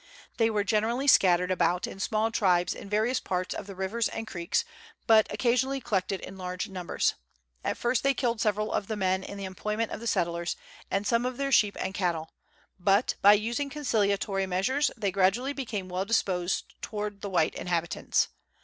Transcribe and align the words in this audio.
They 0.37 0.49
were 0.49 0.63
generally 0.63 1.05
scattered 1.07 1.51
about 1.51 1.85
in 1.85 1.99
small 1.99 2.31
tribes 2.31 2.73
in 2.73 2.89
various 2.89 3.19
parts 3.19 3.53
on 3.53 3.65
the 3.65 3.75
rivers 3.75 4.07
and 4.09 4.25
creeks, 4.25 4.65
but 5.05 5.29
occa 5.29 5.53
sionally 5.53 5.83
collected 5.83 6.21
in 6.21 6.39
large 6.39 6.67
numbers. 6.67 7.13
At 7.63 7.77
first 7.77 8.01
they 8.01 8.15
killed 8.15 8.41
several 8.41 8.73
of 8.73 8.87
the 8.87 8.95
men 8.95 9.21
in 9.21 9.37
the 9.37 9.45
employment 9.45 9.91
of 9.91 9.99
the 9.99 10.07
settlers, 10.07 10.55
and 10.89 11.05
some 11.05 11.23
of 11.23 11.37
their 11.37 11.51
sheep 11.51 11.77
and 11.79 11.93
cattle; 11.93 12.33
but, 12.79 13.13
by 13.21 13.33
using 13.33 13.69
conciliatory 13.69 14.47
measures, 14.47 14.89
they 14.97 15.11
gradu 15.11 15.37
ally 15.41 15.53
became 15.53 15.87
well 15.87 16.03
disposed 16.03 16.73
towards 16.81 17.21
the 17.21 17.29
white 17.29 17.53
inhabitants. 17.53 18.29